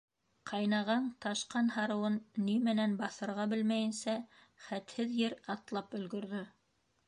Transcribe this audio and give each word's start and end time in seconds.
Ҡайнаған, 0.51 1.03
ташҡан 1.25 1.69
һарыуын 1.75 2.15
ни 2.47 2.57
менән 2.69 2.97
баҫырға 3.03 3.47
белмәйенсә, 3.53 4.19
хәтһеҙ 4.71 5.17
ер 5.23 5.41
атлап 5.57 5.99
өлгөрҙө. 6.01 6.45